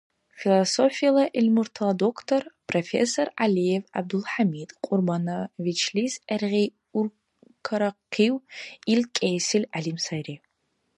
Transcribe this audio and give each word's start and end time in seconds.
Философияла 0.41 1.23
гӀилмуртала 1.33 1.93
доктор, 2.05 2.41
профессор 2.69 3.27
ГӀялиев 3.37 3.83
ГӀябдулхӀямид 3.91 4.69
Кьурбановичлис 4.85 6.13
гӀергъи 6.27 6.65
Уркарахъив 6.97 8.35
ил 8.93 9.01
кӀиэсил 9.15 9.63
гӀялим 9.73 9.97
сайри. 10.05 10.35